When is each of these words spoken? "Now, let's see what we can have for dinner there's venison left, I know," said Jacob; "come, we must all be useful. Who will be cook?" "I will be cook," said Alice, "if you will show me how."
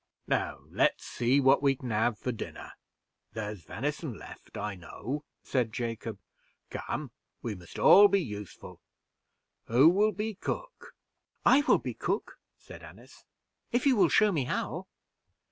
"Now, 0.25 0.61
let's 0.71 1.05
see 1.05 1.39
what 1.39 1.61
we 1.61 1.75
can 1.75 1.91
have 1.91 2.17
for 2.17 2.31
dinner 2.31 2.71
there's 3.33 3.61
venison 3.61 4.17
left, 4.17 4.57
I 4.57 4.73
know," 4.73 5.25
said 5.43 5.71
Jacob; 5.71 6.17
"come, 6.71 7.11
we 7.43 7.53
must 7.53 7.77
all 7.77 8.07
be 8.07 8.19
useful. 8.19 8.81
Who 9.65 9.89
will 9.89 10.11
be 10.11 10.33
cook?" 10.33 10.95
"I 11.45 11.61
will 11.67 11.77
be 11.77 11.93
cook," 11.93 12.39
said 12.57 12.81
Alice, 12.81 13.25
"if 13.71 13.85
you 13.85 13.95
will 13.95 14.09
show 14.09 14.31
me 14.31 14.45
how." 14.45 14.87